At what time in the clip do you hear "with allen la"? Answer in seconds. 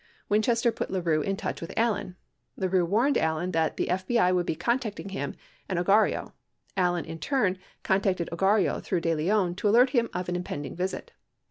1.61-2.67